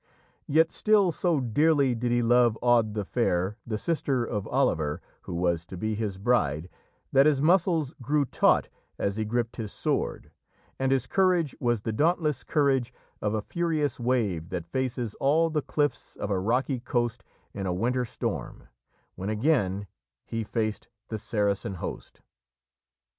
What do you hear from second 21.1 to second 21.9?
Saracen